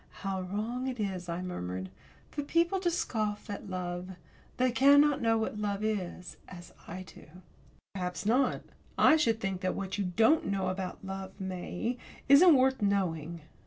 [0.25, 1.91] "How wrong it is," I murmured,
[2.31, 4.15] "for people to scoff at love.
[4.57, 7.27] They cannot know what love is as I do."
[7.93, 8.63] "Perhaps not.
[8.97, 13.41] I should think that what you don't know about love, May, isn't worth knowing."